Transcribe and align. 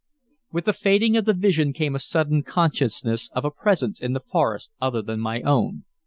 With 0.51 0.65
the 0.65 0.73
fading 0.73 1.15
of 1.15 1.25
the 1.25 1.33
vision 1.35 1.73
came 1.73 1.93
a 1.93 1.99
sudden 1.99 2.41
consciousness 2.41 3.29
of 3.33 3.45
a 3.45 3.51
presence 3.51 4.01
in 4.01 4.13
the 4.13 4.19
forest 4.19 4.71
other 4.81 5.03
than 5.03 5.19
my 5.19 5.41
own. 5.43 5.83